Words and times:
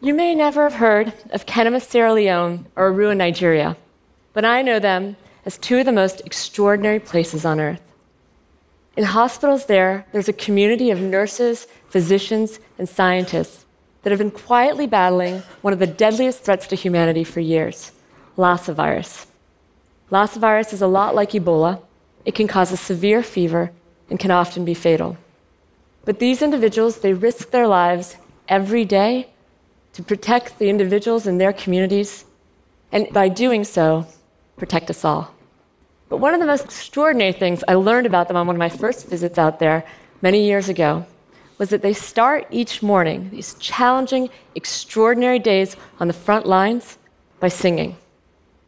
You 0.00 0.14
may 0.14 0.32
never 0.32 0.62
have 0.62 0.74
heard 0.74 1.12
of 1.32 1.44
Kenema, 1.44 1.82
Sierra 1.82 2.12
Leone, 2.12 2.66
or 2.76 2.92
Irrua, 2.92 3.16
Nigeria, 3.16 3.76
but 4.32 4.44
I 4.44 4.62
know 4.62 4.78
them 4.78 5.16
as 5.44 5.58
two 5.58 5.78
of 5.78 5.86
the 5.86 5.92
most 5.92 6.20
extraordinary 6.24 7.00
places 7.00 7.44
on 7.44 7.58
earth. 7.58 7.82
In 8.96 9.02
hospitals 9.02 9.66
there, 9.66 10.06
there's 10.12 10.28
a 10.28 10.32
community 10.32 10.92
of 10.92 11.00
nurses, 11.00 11.66
physicians, 11.88 12.60
and 12.78 12.88
scientists 12.88 13.64
that 14.02 14.10
have 14.10 14.20
been 14.20 14.30
quietly 14.30 14.86
battling 14.86 15.42
one 15.62 15.72
of 15.72 15.80
the 15.80 15.86
deadliest 15.88 16.44
threats 16.44 16.68
to 16.68 16.76
humanity 16.76 17.24
for 17.24 17.40
years 17.40 17.90
Lassa 18.36 18.72
virus. 18.72 19.26
Lassa 20.10 20.38
virus 20.38 20.72
is 20.72 20.80
a 20.80 20.86
lot 20.86 21.16
like 21.16 21.32
Ebola. 21.32 21.82
It 22.24 22.36
can 22.36 22.46
cause 22.46 22.70
a 22.70 22.76
severe 22.76 23.24
fever 23.24 23.72
and 24.08 24.20
can 24.20 24.30
often 24.30 24.64
be 24.64 24.74
fatal. 24.74 25.16
But 26.04 26.20
these 26.20 26.40
individuals, 26.40 27.00
they 27.00 27.14
risk 27.14 27.50
their 27.50 27.66
lives 27.66 28.16
every 28.48 28.84
day 28.84 29.30
to 29.98 30.04
protect 30.04 30.60
the 30.60 30.68
individuals 30.68 31.26
in 31.26 31.38
their 31.38 31.52
communities, 31.52 32.24
and 32.92 33.12
by 33.12 33.28
doing 33.28 33.64
so, 33.64 34.06
protect 34.56 34.88
us 34.90 35.04
all. 35.04 35.34
But 36.08 36.18
one 36.18 36.34
of 36.34 36.38
the 36.38 36.46
most 36.46 36.66
extraordinary 36.66 37.32
things 37.32 37.64
I 37.66 37.74
learned 37.74 38.06
about 38.06 38.28
them 38.28 38.36
on 38.36 38.46
one 38.46 38.54
of 38.54 38.60
my 38.60 38.68
first 38.68 39.08
visits 39.08 39.38
out 39.38 39.58
there 39.58 39.84
many 40.22 40.46
years 40.46 40.68
ago 40.68 41.04
was 41.58 41.70
that 41.70 41.82
they 41.82 41.92
start 41.92 42.46
each 42.52 42.80
morning, 42.80 43.28
these 43.30 43.54
challenging, 43.54 44.30
extraordinary 44.54 45.40
days 45.40 45.74
on 45.98 46.06
the 46.06 46.14
front 46.14 46.46
lines, 46.46 46.96
by 47.40 47.48
singing. 47.48 47.96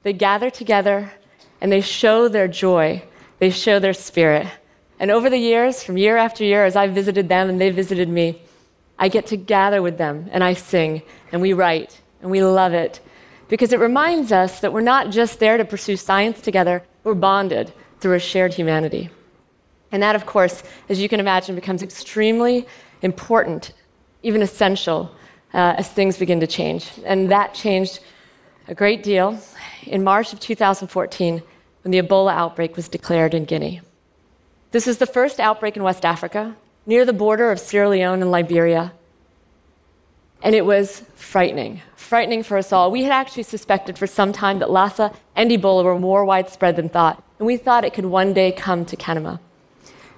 They 0.02 0.12
gather 0.12 0.51
together 0.51 1.12
and 1.60 1.71
they 1.71 1.80
show 1.80 2.27
their 2.27 2.49
joy, 2.49 3.05
they 3.38 3.51
show 3.51 3.79
their 3.79 3.95
spirit. 3.95 4.49
And 4.99 5.12
over 5.12 5.30
the 5.30 5.38
years, 5.38 5.85
from 5.85 5.97
year 5.97 6.16
after 6.16 6.43
year, 6.43 6.65
as 6.65 6.74
I 6.74 6.88
visited 6.88 7.29
them 7.29 7.49
and 7.49 7.60
they 7.60 7.71
visited 7.71 8.09
me, 8.09 8.43
I 9.00 9.09
get 9.09 9.27
to 9.28 9.36
gather 9.36 9.80
with 9.80 9.96
them 9.96 10.29
and 10.30 10.45
I 10.45 10.52
sing 10.52 11.02
and 11.32 11.40
we 11.40 11.54
write 11.54 12.01
and 12.20 12.30
we 12.30 12.45
love 12.45 12.74
it 12.74 13.01
because 13.48 13.73
it 13.73 13.80
reminds 13.80 14.30
us 14.30 14.60
that 14.60 14.73
we're 14.73 14.82
not 14.82 15.10
just 15.10 15.40
there 15.40 15.57
to 15.57 15.65
pursue 15.65 15.96
science 15.96 16.40
together, 16.40 16.84
we're 17.02 17.15
bonded 17.15 17.73
through 17.98 18.15
a 18.15 18.20
shared 18.20 18.54
humanity. 18.54 19.10
And 19.90 20.02
that, 20.02 20.15
of 20.15 20.24
course, 20.26 20.62
as 20.88 21.01
you 21.01 21.09
can 21.09 21.18
imagine, 21.18 21.57
becomes 21.57 21.82
extremely 21.82 22.66
important, 23.02 23.73
even 24.23 24.42
essential, 24.42 25.10
uh, 25.52 25.74
as 25.79 25.88
things 25.88 26.16
begin 26.16 26.38
to 26.40 26.46
change. 26.46 26.90
And 27.04 27.30
that 27.32 27.54
changed 27.54 28.01
a 28.68 28.74
great 28.74 29.02
deal 29.02 29.40
in 29.85 30.04
March 30.04 30.32
of 30.32 30.38
2014 30.38 31.42
when 31.82 31.90
the 31.90 32.01
Ebola 32.01 32.32
outbreak 32.32 32.76
was 32.76 32.88
declared 32.88 33.35
in 33.35 33.46
Guinea. 33.46 33.80
This 34.70 34.87
is 34.87 34.98
the 34.98 35.07
first 35.07 35.40
outbreak 35.40 35.76
in 35.76 35.82
West 35.82 36.04
Africa, 36.04 36.54
near 36.86 37.04
the 37.04 37.12
border 37.12 37.50
of 37.50 37.60
Sierra 37.60 37.88
Leone 37.88 38.23
and 38.23 38.30
Liberia. 38.30 38.92
And 40.42 40.54
it 40.54 40.64
was 40.64 41.02
frightening, 41.14 41.82
frightening 41.96 42.42
for 42.42 42.56
us 42.56 42.73
all. 42.73 42.90
We 42.90 43.02
had 43.02 43.12
actually 43.12 43.42
suspected 43.42 43.98
for 43.98 44.06
some 44.06 44.32
time 44.32 44.59
that 44.60 44.70
Lassa 44.70 45.12
and 45.36 45.51
Ebola 45.51 45.84
were 45.84 45.98
more 45.98 46.24
widespread 46.24 46.76
than 46.76 46.88
thought, 46.88 47.23
and 47.38 47.46
we 47.46 47.56
thought 47.56 47.84
it 47.84 47.95
could 47.95 48.06
one 48.06 48.32
day 48.32 48.51
come 48.52 48.84
to 48.86 48.96
Kenema. 48.96 49.38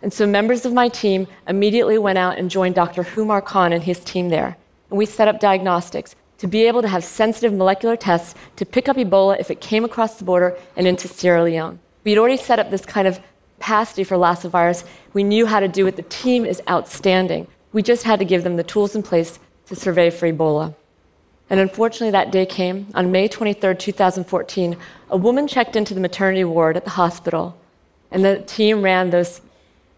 And 0.02 0.12
so 0.12 0.26
members 0.26 0.64
of 0.64 0.72
my 0.72 0.88
team 0.88 1.28
immediately 1.46 1.98
went 1.98 2.18
out 2.18 2.36
and 2.36 2.50
joined 2.50 2.74
Dr. 2.74 3.04
Humarr 3.04 3.44
Khan 3.44 3.72
and 3.72 3.82
his 3.82 4.00
team 4.00 4.28
there. 4.28 4.56
And 4.90 4.98
we 4.98 5.06
set 5.06 5.28
up 5.28 5.40
diagnostics 5.40 6.16
to 6.38 6.48
be 6.48 6.66
able 6.66 6.82
to 6.82 6.88
have 6.88 7.04
sensitive 7.04 7.52
molecular 7.52 7.96
tests 7.96 8.34
to 8.56 8.66
pick 8.66 8.88
up 8.88 8.96
Ebola 8.96 9.38
if 9.38 9.50
it 9.50 9.60
came 9.60 9.84
across 9.84 10.16
the 10.16 10.24
border 10.24 10.56
and 10.76 10.88
into 10.88 11.06
Sierra 11.06 11.44
Leone. 11.44 11.78
We 12.02 12.10
had 12.10 12.18
already 12.18 12.36
set 12.36 12.58
up 12.58 12.70
this 12.70 12.84
kind 12.84 13.06
of 13.06 13.20
capacity 13.62 14.02
for 14.02 14.16
Lassa 14.16 14.48
virus. 14.48 14.82
We 15.12 15.22
knew 15.22 15.46
how 15.46 15.60
to 15.60 15.68
do 15.68 15.86
it. 15.86 15.94
The 15.94 16.02
team 16.02 16.44
is 16.44 16.60
outstanding. 16.68 17.46
We 17.72 17.80
just 17.80 18.02
had 18.02 18.18
to 18.18 18.24
give 18.24 18.42
them 18.42 18.56
the 18.56 18.64
tools 18.64 18.96
in 18.96 19.04
place 19.04 19.38
to 19.66 19.76
survey 19.76 20.10
for 20.10 20.26
Ebola. 20.26 20.74
And 21.48 21.60
unfortunately, 21.60 22.10
that 22.10 22.32
day 22.32 22.44
came. 22.44 22.88
On 22.94 23.12
May 23.12 23.28
23, 23.28 23.76
2014, 23.76 24.76
a 25.10 25.16
woman 25.16 25.46
checked 25.46 25.76
into 25.76 25.94
the 25.94 26.00
maternity 26.00 26.42
ward 26.42 26.76
at 26.76 26.82
the 26.82 26.90
hospital, 26.90 27.56
and 28.10 28.24
the 28.24 28.40
team 28.40 28.82
ran 28.82 29.10
those 29.10 29.40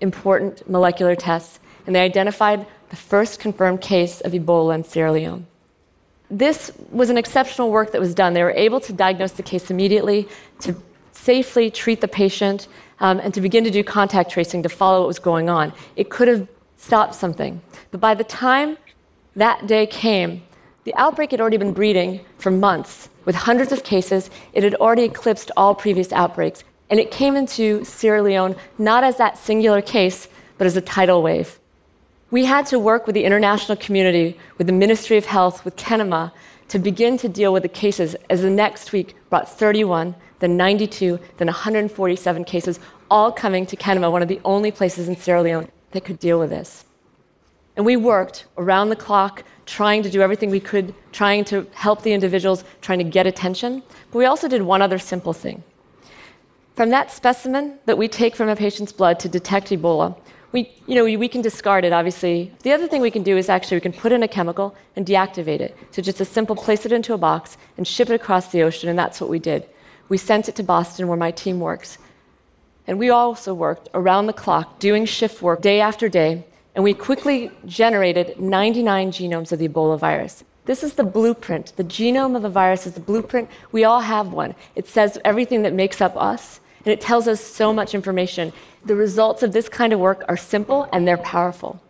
important 0.02 0.68
molecular 0.68 1.16
tests, 1.16 1.58
and 1.86 1.96
they 1.96 2.02
identified 2.02 2.66
the 2.90 2.96
first 2.96 3.40
confirmed 3.40 3.80
case 3.80 4.20
of 4.20 4.32
Ebola 4.32 4.74
in 4.74 4.84
Sierra 4.84 5.12
Leone. 5.12 5.46
This 6.30 6.70
was 6.90 7.08
an 7.08 7.16
exceptional 7.16 7.70
work 7.70 7.92
that 7.92 8.00
was 8.00 8.14
done. 8.14 8.34
They 8.34 8.42
were 8.42 8.50
able 8.50 8.80
to 8.80 8.92
diagnose 8.92 9.32
the 9.32 9.42
case 9.42 9.70
immediately, 9.70 10.28
to 10.60 10.76
safely 11.24 11.70
treat 11.70 12.00
the 12.00 12.08
patient, 12.08 12.68
um, 13.00 13.18
and 13.20 13.32
to 13.34 13.40
begin 13.40 13.64
to 13.64 13.70
do 13.70 13.82
contact 13.82 14.30
tracing 14.30 14.62
to 14.62 14.68
follow 14.68 15.00
what 15.00 15.08
was 15.08 15.18
going 15.18 15.48
on. 15.48 15.72
It 15.96 16.10
could 16.10 16.28
have 16.28 16.46
stopped 16.76 17.14
something. 17.14 17.60
But 17.90 18.00
by 18.00 18.14
the 18.14 18.24
time 18.24 18.76
that 19.36 19.66
day 19.66 19.86
came, 19.86 20.42
the 20.84 20.94
outbreak 20.96 21.30
had 21.30 21.40
already 21.40 21.56
been 21.56 21.72
breeding 21.72 22.20
for 22.38 22.50
months. 22.50 23.08
With 23.24 23.34
hundreds 23.34 23.72
of 23.72 23.84
cases, 23.84 24.28
it 24.52 24.62
had 24.62 24.74
already 24.74 25.04
eclipsed 25.04 25.50
all 25.56 25.74
previous 25.74 26.12
outbreaks. 26.12 26.62
And 26.90 27.00
it 27.00 27.10
came 27.10 27.36
into 27.36 27.84
Sierra 27.84 28.22
Leone 28.22 28.54
not 28.78 29.02
as 29.02 29.16
that 29.16 29.38
singular 29.38 29.80
case, 29.80 30.28
but 30.58 30.66
as 30.66 30.76
a 30.76 30.82
tidal 30.82 31.22
wave. 31.22 31.58
We 32.30 32.44
had 32.44 32.66
to 32.66 32.78
work 32.78 33.06
with 33.06 33.14
the 33.14 33.24
international 33.24 33.76
community, 33.78 34.38
with 34.58 34.66
the 34.66 34.72
Ministry 34.74 35.16
of 35.16 35.24
Health, 35.24 35.64
with 35.64 35.76
Kenema, 35.76 36.32
to 36.68 36.78
begin 36.78 37.16
to 37.18 37.28
deal 37.28 37.52
with 37.52 37.62
the 37.62 37.68
cases 37.68 38.16
as 38.30 38.42
the 38.42 38.50
next 38.50 38.92
week 38.92 39.14
brought 39.30 39.48
31, 39.48 40.14
then 40.38 40.56
92, 40.56 41.18
then 41.36 41.46
147 41.46 42.44
cases, 42.44 42.80
all 43.10 43.30
coming 43.30 43.66
to 43.66 43.76
Kenema, 43.76 44.10
one 44.10 44.22
of 44.22 44.28
the 44.28 44.40
only 44.44 44.70
places 44.70 45.08
in 45.08 45.16
Sierra 45.16 45.42
Leone 45.42 45.68
that 45.92 46.04
could 46.04 46.18
deal 46.18 46.38
with 46.38 46.50
this. 46.50 46.84
And 47.76 47.84
we 47.84 47.96
worked 47.96 48.46
around 48.56 48.88
the 48.88 48.96
clock, 48.96 49.42
trying 49.66 50.02
to 50.02 50.10
do 50.10 50.22
everything 50.22 50.50
we 50.50 50.60
could, 50.60 50.94
trying 51.12 51.44
to 51.46 51.66
help 51.72 52.02
the 52.02 52.12
individuals, 52.12 52.64
trying 52.80 52.98
to 52.98 53.04
get 53.04 53.26
attention. 53.26 53.82
But 54.10 54.18
we 54.18 54.26
also 54.26 54.48
did 54.48 54.62
one 54.62 54.80
other 54.80 54.98
simple 54.98 55.32
thing. 55.32 55.62
From 56.76 56.90
that 56.90 57.10
specimen 57.10 57.78
that 57.86 57.98
we 57.98 58.08
take 58.08 58.34
from 58.36 58.48
a 58.48 58.56
patient's 58.56 58.92
blood 58.92 59.18
to 59.20 59.28
detect 59.28 59.68
Ebola, 59.68 60.16
we, 60.54 60.70
you 60.86 60.94
know, 60.94 61.02
we, 61.02 61.16
we, 61.16 61.26
can 61.26 61.42
discard 61.42 61.84
it, 61.84 61.92
obviously. 61.92 62.52
The 62.62 62.70
other 62.70 62.86
thing 62.86 63.02
we 63.02 63.10
can 63.10 63.24
do 63.24 63.36
is 63.36 63.48
actually 63.48 63.78
we 63.78 63.80
can 63.80 63.92
put 63.92 64.12
in 64.12 64.22
a 64.22 64.28
chemical 64.28 64.76
and 64.94 65.04
deactivate 65.04 65.58
it. 65.58 65.76
So 65.90 66.00
just 66.00 66.20
a 66.20 66.24
simple 66.24 66.54
place 66.54 66.86
it 66.86 66.92
into 66.92 67.12
a 67.12 67.18
box 67.18 67.56
and 67.76 67.86
ship 67.86 68.08
it 68.08 68.14
across 68.14 68.52
the 68.52 68.62
ocean, 68.62 68.88
and 68.88 68.96
that's 68.96 69.20
what 69.20 69.28
we 69.28 69.40
did. 69.40 69.66
We 70.08 70.16
sent 70.16 70.48
it 70.48 70.54
to 70.54 70.62
Boston, 70.62 71.08
where 71.08 71.16
my 71.16 71.32
team 71.32 71.58
works. 71.58 71.98
And 72.86 73.00
we 73.00 73.10
also 73.10 73.52
worked 73.52 73.88
around 73.94 74.26
the 74.26 74.32
clock, 74.32 74.78
doing 74.78 75.06
shift 75.06 75.42
work 75.42 75.60
day 75.60 75.80
after 75.80 76.08
day, 76.08 76.44
and 76.76 76.84
we 76.84 76.94
quickly 76.94 77.50
generated 77.66 78.38
99 78.40 79.10
genomes 79.10 79.50
of 79.50 79.58
the 79.58 79.68
Ebola 79.68 79.98
virus. 79.98 80.44
This 80.66 80.84
is 80.84 80.94
the 80.94 81.02
blueprint. 81.02 81.72
The 81.76 81.82
genome 81.82 82.36
of 82.36 82.42
the 82.42 82.48
virus 82.48 82.86
is 82.86 82.92
the 82.94 83.00
blueprint. 83.00 83.50
We 83.72 83.82
all 83.82 84.02
have 84.02 84.32
one. 84.32 84.54
It 84.76 84.86
says 84.86 85.18
everything 85.24 85.62
that 85.62 85.72
makes 85.72 86.00
up 86.00 86.16
us, 86.16 86.60
and 86.84 86.92
it 86.92 87.00
tells 87.00 87.26
us 87.28 87.40
so 87.40 87.72
much 87.72 87.94
information 87.94 88.52
the 88.84 88.94
results 88.94 89.42
of 89.42 89.52
this 89.52 89.68
kind 89.68 89.92
of 89.92 90.00
work 90.00 90.24
are 90.28 90.36
simple 90.36 90.88
and 90.92 91.08
they're 91.08 91.16
powerful. 91.16 91.80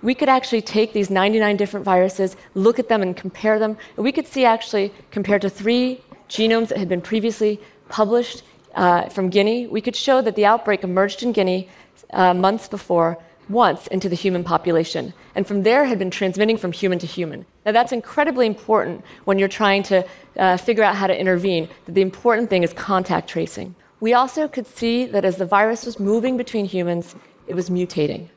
We 0.00 0.14
could 0.14 0.28
actually 0.28 0.62
take 0.62 0.92
these 0.92 1.10
99 1.10 1.56
different 1.56 1.84
viruses, 1.84 2.36
look 2.54 2.78
at 2.78 2.88
them, 2.88 3.02
and 3.02 3.16
compare 3.16 3.58
them. 3.58 3.76
And 3.96 4.04
we 4.04 4.12
could 4.12 4.26
see 4.26 4.44
actually, 4.44 4.92
compared 5.10 5.42
to 5.42 5.50
three 5.50 6.00
genomes 6.28 6.68
that 6.68 6.78
had 6.78 6.88
been 6.88 7.02
previously 7.02 7.60
published 7.88 8.42
uh, 8.74 9.08
from 9.10 9.28
Guinea, 9.28 9.66
we 9.66 9.80
could 9.80 9.94
show 9.94 10.22
that 10.22 10.34
the 10.34 10.46
outbreak 10.46 10.82
emerged 10.82 11.22
in 11.22 11.32
Guinea 11.32 11.68
uh, 12.12 12.34
months 12.34 12.66
before, 12.66 13.18
once 13.48 13.86
into 13.88 14.08
the 14.08 14.16
human 14.16 14.42
population. 14.42 15.12
And 15.34 15.46
from 15.46 15.62
there 15.62 15.84
had 15.84 15.98
been 15.98 16.10
transmitting 16.10 16.56
from 16.56 16.72
human 16.72 16.98
to 17.00 17.06
human. 17.06 17.44
Now, 17.66 17.72
that's 17.72 17.92
incredibly 17.92 18.46
important 18.46 19.04
when 19.24 19.38
you're 19.38 19.48
trying 19.48 19.82
to 19.84 20.06
uh, 20.36 20.56
figure 20.56 20.82
out 20.82 20.96
how 20.96 21.06
to 21.06 21.18
intervene, 21.18 21.68
the 21.86 22.00
important 22.00 22.50
thing 22.50 22.62
is 22.62 22.72
contact 22.72 23.28
tracing. 23.28 23.74
We 24.02 24.14
also 24.14 24.48
could 24.48 24.66
see 24.66 25.06
that 25.06 25.24
as 25.24 25.36
the 25.36 25.46
virus 25.46 25.86
was 25.86 26.00
moving 26.00 26.36
between 26.36 26.64
humans, 26.64 27.14
it 27.46 27.54
was 27.54 27.70
mutating. 27.70 28.30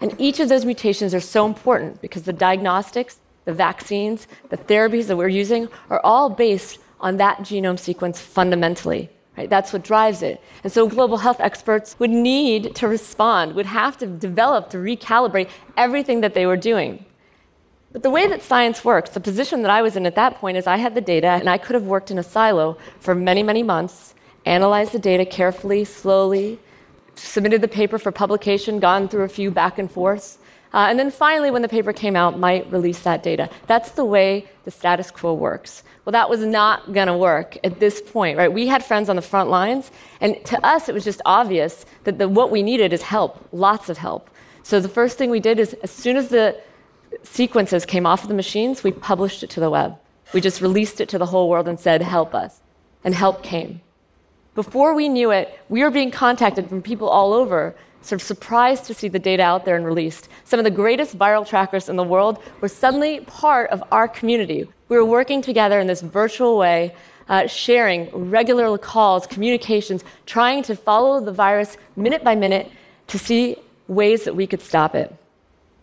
And 0.00 0.16
each 0.18 0.40
of 0.40 0.48
those 0.48 0.64
mutations 0.64 1.14
are 1.14 1.20
so 1.20 1.46
important 1.46 2.02
because 2.02 2.24
the 2.24 2.32
diagnostics, 2.32 3.20
the 3.44 3.52
vaccines, 3.52 4.26
the 4.48 4.56
therapies 4.56 5.06
that 5.06 5.16
we're 5.16 5.28
using 5.28 5.68
are 5.90 6.00
all 6.02 6.28
based 6.28 6.80
on 6.98 7.18
that 7.18 7.38
genome 7.38 7.78
sequence 7.78 8.20
fundamentally. 8.20 9.10
Right? 9.38 9.48
That's 9.48 9.72
what 9.72 9.84
drives 9.84 10.22
it. 10.22 10.40
And 10.64 10.72
so 10.72 10.88
global 10.88 11.18
health 11.18 11.38
experts 11.38 11.94
would 12.00 12.10
need 12.10 12.74
to 12.74 12.88
respond, 12.88 13.54
would 13.54 13.66
have 13.66 13.96
to 13.98 14.08
develop 14.08 14.70
to 14.70 14.78
recalibrate 14.78 15.50
everything 15.76 16.20
that 16.22 16.34
they 16.34 16.46
were 16.46 16.56
doing. 16.56 17.04
But 17.92 18.02
the 18.02 18.10
way 18.10 18.26
that 18.26 18.42
science 18.42 18.84
works, 18.84 19.10
the 19.10 19.20
position 19.20 19.62
that 19.62 19.70
I 19.70 19.82
was 19.82 19.94
in 19.94 20.04
at 20.04 20.16
that 20.16 20.38
point 20.38 20.56
is 20.56 20.66
I 20.66 20.78
had 20.78 20.96
the 20.96 21.00
data 21.00 21.28
and 21.28 21.48
I 21.48 21.58
could 21.58 21.74
have 21.74 21.84
worked 21.84 22.10
in 22.10 22.18
a 22.18 22.24
silo 22.24 22.76
for 22.98 23.14
many, 23.14 23.44
many 23.44 23.62
months 23.62 24.14
analyzed 24.44 24.92
the 24.92 24.98
data 24.98 25.24
carefully, 25.24 25.84
slowly, 25.84 26.58
submitted 27.14 27.60
the 27.60 27.68
paper 27.68 27.98
for 27.98 28.10
publication, 28.10 28.80
gone 28.80 29.08
through 29.08 29.24
a 29.24 29.28
few 29.28 29.50
back 29.50 29.78
and 29.78 29.90
forths, 29.90 30.38
uh, 30.74 30.86
and 30.88 30.98
then 30.98 31.10
finally, 31.10 31.50
when 31.50 31.60
the 31.60 31.68
paper 31.68 31.92
came 31.92 32.16
out, 32.16 32.38
might 32.38 32.70
release 32.72 33.00
that 33.00 33.22
data. 33.22 33.50
That's 33.66 33.90
the 33.90 34.06
way 34.06 34.48
the 34.64 34.70
status 34.70 35.10
quo 35.10 35.34
works. 35.34 35.82
Well, 36.04 36.12
that 36.12 36.30
was 36.30 36.40
not 36.40 36.94
going 36.94 37.08
to 37.08 37.16
work 37.16 37.58
at 37.62 37.78
this 37.78 38.00
point, 38.00 38.38
right? 38.38 38.50
We 38.50 38.66
had 38.66 38.82
friends 38.82 39.10
on 39.10 39.16
the 39.16 39.22
front 39.22 39.50
lines, 39.50 39.90
and 40.22 40.42
to 40.46 40.64
us, 40.64 40.88
it 40.88 40.94
was 40.94 41.04
just 41.04 41.20
obvious 41.26 41.84
that 42.04 42.18
the, 42.18 42.26
what 42.26 42.50
we 42.50 42.62
needed 42.62 42.92
is 42.92 43.02
help, 43.02 43.46
lots 43.52 43.90
of 43.90 43.98
help. 43.98 44.30
So 44.62 44.80
the 44.80 44.88
first 44.88 45.18
thing 45.18 45.30
we 45.30 45.40
did 45.40 45.58
is, 45.58 45.74
as 45.82 45.90
soon 45.90 46.16
as 46.16 46.28
the 46.28 46.58
sequences 47.22 47.84
came 47.84 48.06
off 48.06 48.22
of 48.22 48.28
the 48.28 48.34
machines, 48.34 48.82
we 48.82 48.92
published 48.92 49.42
it 49.42 49.50
to 49.50 49.60
the 49.60 49.68
web. 49.68 49.98
We 50.32 50.40
just 50.40 50.62
released 50.62 51.00
it 51.02 51.08
to 51.10 51.18
the 51.18 51.26
whole 51.26 51.50
world 51.50 51.68
and 51.68 51.78
said, 51.78 52.00
help 52.00 52.34
us. 52.34 52.60
And 53.04 53.14
help 53.14 53.42
came. 53.42 53.82
Before 54.54 54.94
we 54.94 55.08
knew 55.08 55.30
it, 55.30 55.58
we 55.70 55.82
were 55.82 55.90
being 55.90 56.10
contacted 56.10 56.68
from 56.68 56.82
people 56.82 57.08
all 57.08 57.32
over, 57.32 57.74
sort 58.02 58.20
of 58.20 58.26
surprised 58.26 58.84
to 58.84 58.94
see 58.94 59.08
the 59.08 59.18
data 59.18 59.42
out 59.42 59.64
there 59.64 59.76
and 59.76 59.86
released. 59.86 60.28
Some 60.44 60.60
of 60.60 60.64
the 60.64 60.70
greatest 60.70 61.16
viral 61.16 61.46
trackers 61.46 61.88
in 61.88 61.96
the 61.96 62.04
world 62.04 62.38
were 62.60 62.68
suddenly 62.68 63.20
part 63.20 63.70
of 63.70 63.82
our 63.90 64.06
community. 64.06 64.68
We 64.90 64.96
were 64.98 65.06
working 65.06 65.40
together 65.40 65.80
in 65.80 65.86
this 65.86 66.02
virtual 66.02 66.58
way, 66.58 66.94
uh, 67.30 67.46
sharing 67.46 68.10
regular 68.30 68.76
calls, 68.76 69.26
communications, 69.26 70.04
trying 70.26 70.62
to 70.64 70.76
follow 70.76 71.24
the 71.24 71.32
virus 71.32 71.78
minute 71.96 72.22
by 72.22 72.34
minute 72.34 72.70
to 73.06 73.18
see 73.18 73.56
ways 73.88 74.24
that 74.24 74.36
we 74.36 74.46
could 74.46 74.60
stop 74.60 74.94
it. 74.94 75.14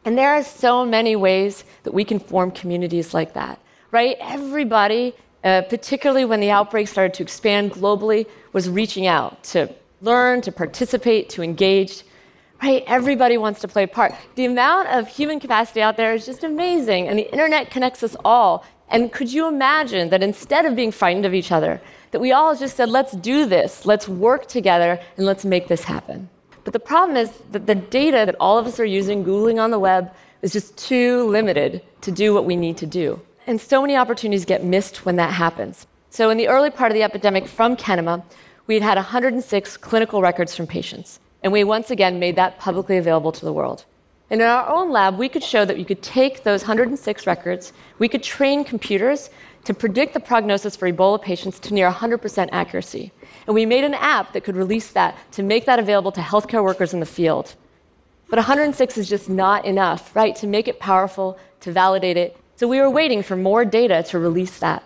And 0.05 0.15
there 0.15 0.31
are 0.33 0.43
so 0.43 0.85
many 0.85 1.15
ways 1.15 1.63
that 1.83 1.93
we 1.93 2.03
can 2.03 2.19
form 2.19 2.51
communities 2.51 3.15
like 3.15 3.33
that, 3.33 3.59
right? 3.89 4.15
Everybody, 4.19 5.15
uh, 5.43 5.61
particularly 5.63 6.25
when 6.25 6.39
the 6.39 6.51
outbreak 6.51 6.87
started 6.87 7.13
to 7.15 7.23
expand 7.23 7.71
globally, 7.71 8.27
was 8.53 8.69
reaching 8.69 9.07
out 9.07 9.43
to 9.43 9.73
learn, 10.01 10.41
to 10.41 10.51
participate, 10.51 11.29
to 11.29 11.41
engage. 11.41 12.03
Right? 12.61 12.83
Everybody 12.87 13.37
wants 13.37 13.61
to 13.61 13.67
play 13.67 13.83
a 13.83 13.87
part. 13.87 14.13
The 14.35 14.45
amount 14.45 14.89
of 14.89 15.07
human 15.07 15.39
capacity 15.39 15.81
out 15.81 15.95
there 15.95 16.13
is 16.13 16.25
just 16.25 16.43
amazing, 16.43 17.07
and 17.07 17.17
the 17.17 17.31
internet 17.31 17.71
connects 17.71 18.03
us 18.03 18.15
all. 18.25 18.65
And 18.89 19.11
could 19.13 19.31
you 19.31 19.47
imagine 19.47 20.09
that 20.09 20.23
instead 20.23 20.65
of 20.65 20.75
being 20.75 20.91
frightened 20.91 21.25
of 21.25 21.33
each 21.33 21.51
other, 21.51 21.79
that 22.11 22.19
we 22.19 22.31
all 22.31 22.55
just 22.55 22.75
said, 22.75 22.89
let's 22.89 23.13
do 23.13 23.45
this, 23.45 23.85
let's 23.85 24.09
work 24.09 24.47
together, 24.47 24.99
and 25.15 25.25
let's 25.25 25.45
make 25.45 25.67
this 25.67 25.83
happen? 25.83 26.27
But 26.63 26.73
the 26.73 26.79
problem 26.79 27.15
is 27.15 27.31
that 27.51 27.65
the 27.65 27.75
data 27.75 28.23
that 28.25 28.35
all 28.39 28.57
of 28.57 28.67
us 28.67 28.79
are 28.79 28.85
using, 28.85 29.23
Googling 29.23 29.61
on 29.61 29.71
the 29.71 29.79
web, 29.79 30.13
is 30.41 30.51
just 30.53 30.77
too 30.77 31.29
limited 31.29 31.81
to 32.01 32.11
do 32.11 32.33
what 32.33 32.45
we 32.45 32.55
need 32.55 32.77
to 32.77 32.85
do. 32.85 33.21
And 33.49 33.59
so 33.59 33.81
many 33.81 33.95
opportunities 33.95 34.45
get 34.45 34.63
missed 34.63 35.07
when 35.07 35.15
that 35.15 35.33
happens. 35.33 35.87
So, 36.11 36.29
in 36.29 36.37
the 36.37 36.47
early 36.47 36.69
part 36.69 36.91
of 36.91 36.93
the 36.93 37.01
epidemic 37.01 37.47
from 37.47 37.75
Kenema, 37.75 38.23
we 38.67 38.75
had 38.75 38.83
had 38.83 38.97
106 38.97 39.75
clinical 39.77 40.21
records 40.21 40.55
from 40.55 40.67
patients. 40.67 41.19
And 41.41 41.51
we 41.51 41.63
once 41.63 41.89
again 41.89 42.19
made 42.19 42.35
that 42.35 42.59
publicly 42.59 42.97
available 42.97 43.31
to 43.31 43.43
the 43.43 43.51
world. 43.51 43.85
And 44.29 44.39
in 44.39 44.45
our 44.45 44.69
own 44.69 44.91
lab, 44.91 45.17
we 45.17 45.29
could 45.29 45.43
show 45.43 45.65
that 45.65 45.79
you 45.79 45.85
could 45.85 46.03
take 46.03 46.43
those 46.43 46.61
106 46.61 47.25
records, 47.25 47.73
we 47.97 48.07
could 48.07 48.21
train 48.21 48.63
computers 48.63 49.31
to 49.65 49.73
predict 49.73 50.13
the 50.13 50.19
prognosis 50.19 50.75
for 50.75 50.87
Ebola 50.91 51.19
patients 51.19 51.59
to 51.61 51.73
near 51.73 51.89
100% 51.89 52.49
accuracy. 52.51 53.11
And 53.47 53.55
we 53.55 53.65
made 53.65 53.83
an 53.83 53.95
app 53.95 54.31
that 54.33 54.43
could 54.43 54.57
release 54.57 54.91
that 54.91 55.17
to 55.31 55.41
make 55.41 55.65
that 55.65 55.79
available 55.79 56.11
to 56.11 56.21
healthcare 56.21 56.63
workers 56.63 56.93
in 56.93 56.99
the 56.99 57.07
field. 57.07 57.55
But 58.29 58.37
106 58.37 58.95
is 58.95 59.09
just 59.09 59.27
not 59.27 59.65
enough, 59.65 60.15
right, 60.15 60.35
to 60.35 60.45
make 60.45 60.67
it 60.67 60.79
powerful, 60.79 61.39
to 61.61 61.71
validate 61.71 62.15
it. 62.15 62.37
So 62.59 62.67
we 62.67 62.81
were 62.81 62.89
waiting 62.89 63.23
for 63.23 63.37
more 63.37 63.63
data 63.63 64.03
to 64.09 64.19
release 64.19 64.59
that. 64.59 64.83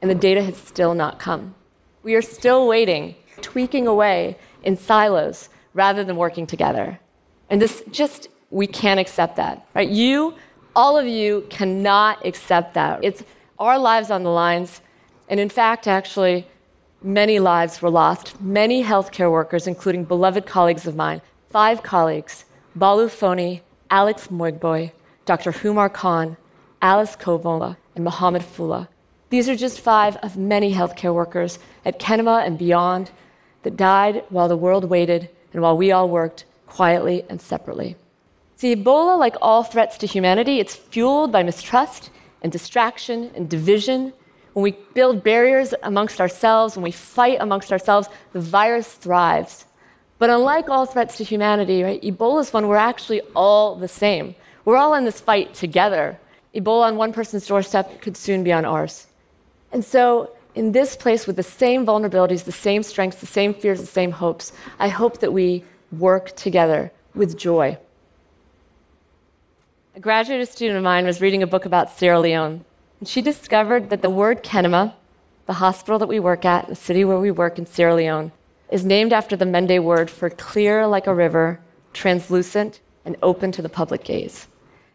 And 0.00 0.10
the 0.10 0.14
data 0.14 0.42
has 0.42 0.56
still 0.56 0.94
not 0.94 1.18
come. 1.18 1.54
We 2.02 2.14
are 2.14 2.22
still 2.22 2.66
waiting, 2.66 3.16
tweaking 3.42 3.86
away 3.86 4.38
in 4.62 4.78
silos 4.78 5.50
rather 5.74 6.04
than 6.04 6.16
working 6.16 6.46
together. 6.46 6.98
And 7.50 7.60
this 7.60 7.82
just, 7.90 8.28
we 8.48 8.66
can't 8.66 8.98
accept 8.98 9.36
that, 9.36 9.66
right? 9.74 9.90
You, 9.90 10.36
all 10.74 10.96
of 10.96 11.06
you, 11.06 11.46
cannot 11.50 12.24
accept 12.24 12.72
that. 12.72 13.00
It's 13.04 13.22
our 13.58 13.78
lives 13.78 14.10
on 14.10 14.22
the 14.22 14.30
lines. 14.30 14.80
And 15.28 15.38
in 15.38 15.50
fact, 15.50 15.86
actually, 15.86 16.46
many 17.02 17.38
lives 17.38 17.82
were 17.82 17.90
lost. 17.90 18.40
Many 18.40 18.82
healthcare 18.82 19.30
workers, 19.30 19.66
including 19.66 20.04
beloved 20.04 20.46
colleagues 20.46 20.86
of 20.86 20.96
mine, 20.96 21.20
five 21.50 21.82
colleagues 21.82 22.46
Mbalu 22.74 23.08
Fonnie, 23.10 23.60
Alex 23.90 24.28
Moigboi, 24.28 24.92
Dr. 25.26 25.52
Humarr 25.52 25.92
Khan, 25.92 26.38
Alice 26.82 27.14
Kovola, 27.14 27.76
and 27.94 28.04
Mohammed 28.04 28.42
Fullah. 28.42 28.88
These 29.30 29.48
are 29.48 29.56
just 29.56 29.80
five 29.80 30.16
of 30.16 30.36
many 30.36 30.74
healthcare 30.74 31.14
workers 31.14 31.60
at 31.84 32.00
Kenema 32.00 32.44
and 32.44 32.58
beyond 32.58 33.12
that 33.62 33.76
died 33.76 34.24
while 34.28 34.48
the 34.48 34.56
world 34.56 34.84
waited 34.90 35.30
and 35.52 35.62
while 35.62 35.76
we 35.76 35.92
all 35.92 36.08
worked 36.08 36.44
quietly 36.66 37.24
and 37.28 37.40
separately. 37.40 37.96
See, 38.56 38.74
Ebola, 38.74 39.18
like 39.18 39.36
all 39.40 39.62
threats 39.62 39.96
to 39.98 40.06
humanity, 40.06 40.58
it's 40.58 40.74
fueled 40.74 41.30
by 41.30 41.44
mistrust 41.44 42.10
and 42.42 42.50
distraction 42.50 43.30
and 43.34 43.48
division. 43.48 44.12
When 44.52 44.64
we 44.64 44.76
build 44.92 45.22
barriers 45.22 45.74
amongst 45.82 46.20
ourselves, 46.20 46.76
when 46.76 46.82
we 46.82 46.90
fight 46.90 47.38
amongst 47.40 47.72
ourselves, 47.72 48.08
the 48.32 48.40
virus 48.40 48.92
thrives. 48.92 49.66
But 50.18 50.30
unlike 50.30 50.68
all 50.68 50.86
threats 50.86 51.16
to 51.18 51.24
humanity, 51.24 51.82
right, 51.82 52.02
Ebola 52.02 52.40
is 52.40 52.52
one 52.52 52.68
we're 52.68 52.76
actually 52.76 53.20
all 53.34 53.76
the 53.76 53.88
same. 53.88 54.34
We're 54.64 54.76
all 54.76 54.94
in 54.94 55.04
this 55.04 55.20
fight 55.20 55.54
together. 55.54 56.18
Ebola 56.54 56.84
on 56.84 56.96
one 56.96 57.12
person's 57.12 57.46
doorstep 57.46 58.00
could 58.00 58.16
soon 58.16 58.44
be 58.44 58.52
on 58.52 58.64
ours. 58.64 59.06
And 59.72 59.84
so, 59.84 60.30
in 60.54 60.72
this 60.72 60.96
place 60.96 61.26
with 61.26 61.36
the 61.36 61.42
same 61.42 61.86
vulnerabilities, 61.86 62.44
the 62.44 62.52
same 62.52 62.82
strengths, 62.82 63.20
the 63.20 63.26
same 63.26 63.54
fears, 63.54 63.80
the 63.80 63.86
same 63.86 64.12
hopes, 64.12 64.52
I 64.78 64.88
hope 64.88 65.20
that 65.20 65.32
we 65.32 65.64
work 65.90 66.36
together 66.36 66.92
with 67.14 67.38
joy. 67.38 67.78
A 69.94 70.00
graduate 70.00 70.46
student 70.48 70.76
of 70.76 70.84
mine 70.84 71.06
was 71.06 71.20
reading 71.20 71.42
a 71.42 71.46
book 71.46 71.64
about 71.64 71.90
Sierra 71.90 72.20
Leone, 72.20 72.64
and 73.00 73.08
she 73.08 73.22
discovered 73.22 73.90
that 73.90 74.02
the 74.02 74.10
word 74.10 74.42
Kenema, 74.42 74.94
the 75.46 75.54
hospital 75.54 75.98
that 75.98 76.06
we 76.06 76.20
work 76.20 76.44
at, 76.44 76.68
the 76.68 76.74
city 76.74 77.04
where 77.04 77.18
we 77.18 77.30
work 77.30 77.58
in 77.58 77.66
Sierra 77.66 77.94
Leone, 77.94 78.32
is 78.70 78.84
named 78.84 79.12
after 79.12 79.36
the 79.36 79.44
Mende 79.44 79.82
word 79.82 80.10
for 80.10 80.30
clear 80.30 80.86
like 80.86 81.06
a 81.06 81.14
river, 81.14 81.60
translucent, 81.92 82.80
and 83.04 83.16
open 83.22 83.52
to 83.52 83.60
the 83.60 83.68
public 83.68 84.04
gaze. 84.04 84.46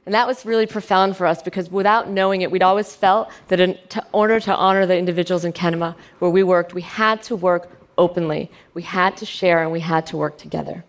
And 0.08 0.14
that 0.14 0.26
was 0.26 0.46
really 0.46 0.66
profound 0.66 1.18
for 1.18 1.28
us 1.28 1.42
because 1.42 1.70
without 1.70 2.10
knowing 2.10 2.42
it, 2.42 2.50
we'd 2.50 2.64
always 2.64 2.96
felt 2.96 3.30
that 3.50 3.60
in 3.60 3.78
order 4.14 4.40
to 4.40 4.56
honor 4.56 4.86
the 4.86 4.98
individuals 4.98 5.44
in 5.44 5.52
Kenema 5.52 5.98
where 6.20 6.32
we 6.32 6.44
worked, 6.44 6.74
we 6.74 6.82
had 6.82 7.22
to 7.24 7.36
work 7.36 7.70
openly. 7.98 8.50
We 8.74 8.84
had 8.84 9.18
to 9.18 9.26
share 9.26 9.62
and 9.62 9.70
we 9.70 9.82
had 9.82 10.06
to 10.06 10.16
work 10.16 10.38
together. 10.38 10.86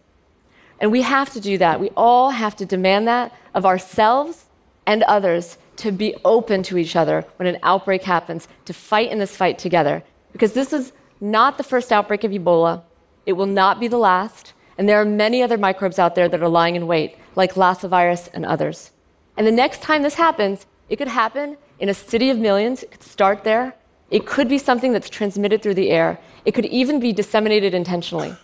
And 0.79 0.93
we 0.93 1.03
have 1.03 1.31
to 1.31 1.41
do 1.41 1.59
that. 1.59 1.81
We 1.81 1.91
all 1.97 2.31
have 2.31 2.55
to 2.59 2.65
demand 2.65 3.09
that 3.09 3.35
of 3.55 3.67
ourselves 3.67 4.45
and 4.87 5.03
others 5.03 5.59
to 5.79 5.91
be 5.91 6.15
open 6.25 6.63
to 6.63 6.79
each 6.79 6.95
other 6.95 7.25
when 7.39 7.49
an 7.49 7.59
outbreak 7.65 8.05
happens, 8.05 8.47
to 8.67 8.73
fight 8.73 9.11
in 9.11 9.19
this 9.19 9.35
fight 9.35 9.59
together. 9.59 10.05
Because 10.31 10.53
this 10.53 10.73
is 10.73 10.93
not 11.21 11.59
the 11.59 11.65
first 11.65 11.91
outbreak 11.91 12.23
of 12.23 12.31
Ebola, 12.31 12.83
it 13.27 13.33
will 13.33 13.47
not 13.47 13.81
be 13.81 13.89
the 13.89 13.99
last, 13.99 14.53
and 14.79 14.89
there 14.89 15.01
are 15.01 15.05
many 15.05 15.43
other 15.43 15.59
microbes 15.59 15.99
out 15.99 16.15
there 16.15 16.29
that 16.29 16.41
are 16.41 16.49
lying 16.49 16.77
in 16.77 16.87
wait, 16.87 17.17
like 17.35 17.57
Lassa 17.57 17.89
virus 17.89 18.29
and 18.33 18.47
others. 18.47 18.93
And 19.39 19.47
the 19.47 19.53
next 19.53 19.81
time 19.81 20.03
this 20.03 20.15
happens, 20.15 20.67
it 20.89 20.97
could 20.97 21.09
happen 21.09 21.57
in 21.79 21.89
a 21.89 21.95
city 21.95 22.29
of 22.29 22.39
millions, 22.39 22.83
it 22.83 22.91
could 22.91 23.05
start 23.05 23.45
there. 23.45 23.75
It 24.11 24.27
could 24.27 24.49
be 24.49 24.59
something 24.59 24.93
that's 24.93 25.09
transmitted 25.09 25.63
through 25.63 25.75
the 25.75 25.91
air. 25.91 26.19
It 26.45 26.53
could 26.53 26.65
even 26.67 26.99
be 26.99 27.13
disseminated 27.13 27.73
intentionally. 27.73 28.35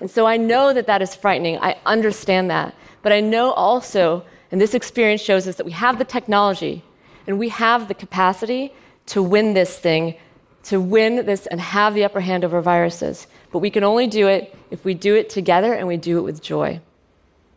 And 0.00 0.10
so 0.10 0.26
I 0.26 0.38
know 0.38 0.72
that 0.72 0.86
that 0.86 1.02
is 1.02 1.14
frightening. 1.14 1.58
I 1.58 1.76
understand 1.84 2.50
that. 2.50 2.74
But 3.02 3.12
I 3.12 3.20
know 3.20 3.52
also, 3.52 4.24
and 4.50 4.60
this 4.60 4.72
experience 4.72 5.20
shows 5.20 5.46
us 5.46 5.56
that 5.56 5.66
we 5.66 5.72
have 5.72 5.98
the 5.98 6.04
technology 6.04 6.82
and 7.26 7.38
we 7.38 7.50
have 7.50 7.88
the 7.88 7.94
capacity 7.94 8.72
to 9.06 9.22
win 9.22 9.52
this 9.52 9.78
thing, 9.78 10.14
to 10.64 10.80
win 10.80 11.26
this 11.26 11.46
and 11.48 11.60
have 11.60 11.94
the 11.94 12.04
upper 12.04 12.20
hand 12.20 12.44
over 12.44 12.62
viruses. 12.62 13.26
But 13.52 13.58
we 13.58 13.68
can 13.68 13.84
only 13.84 14.06
do 14.06 14.26
it 14.26 14.56
if 14.70 14.86
we 14.86 14.94
do 14.94 15.16
it 15.16 15.28
together 15.28 15.74
and 15.74 15.86
we 15.86 15.98
do 15.98 16.18
it 16.18 16.22
with 16.22 16.40
joy. 16.40 16.80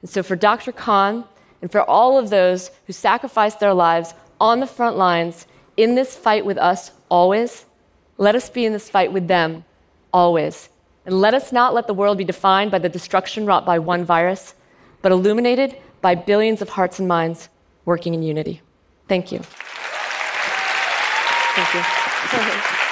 And 0.02 0.10
so 0.10 0.22
for 0.22 0.36
Dr. 0.36 0.74
Khan 0.74 1.24
and 1.64 1.72
for 1.72 1.82
all 1.90 2.20
of 2.20 2.30
those 2.30 2.70
who 2.88 2.94
sacrificed 2.94 3.62
their 3.62 3.74
lives 3.74 4.14
on 4.42 4.60
the 4.60 4.68
front 4.68 4.98
lines 4.98 5.48
in 5.78 5.96
this 5.96 6.14
fight 6.14 6.46
with 6.46 6.58
us 6.58 6.92
always, 7.10 7.66
let 8.18 8.36
us 8.36 8.50
be 8.50 8.66
in 8.66 8.74
this 8.74 8.90
fight 8.90 9.14
with 9.14 9.30
them 9.30 9.64
always. 10.12 10.68
And 11.06 11.22
let 11.22 11.34
us 11.34 11.54
not 11.54 11.74
let 11.74 11.88
the 11.88 11.94
world 11.94 12.18
be 12.18 12.26
defined 12.26 12.70
by 12.70 12.80
the 12.80 12.90
destruction 12.90 13.46
wrought 13.46 13.66
by 13.66 13.80
one 13.80 14.04
virus, 14.04 14.56
but 15.02 15.14
illuminated 15.14 15.78
by 16.02 16.16
billions 16.16 16.62
of 16.62 16.68
hearts 16.68 17.00
and 17.00 17.08
minds 17.08 17.48
working 17.86 18.14
in 18.14 18.24
unity. 18.24 18.62
Thank 19.08 19.32
you. 19.32 19.40
Thank 21.56 21.74
you. 21.74 21.80
Thank 21.80 21.80
you. 21.80 21.82
Thank 21.82 22.46
you. 22.46 22.60
Thank 22.60 22.78
you. 22.78 22.83